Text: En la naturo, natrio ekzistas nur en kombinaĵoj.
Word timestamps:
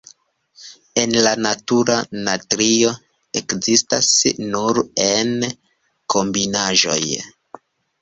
En 1.01 1.11
la 1.25 1.33
naturo, 1.47 1.97
natrio 2.29 2.95
ekzistas 3.43 4.11
nur 4.49 4.83
en 5.09 5.33
kombinaĵoj. 6.17 7.03